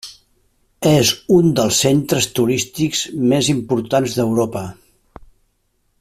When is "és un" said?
0.91-1.51